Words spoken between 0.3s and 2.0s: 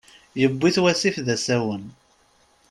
Yewwi-t wasif d asawen.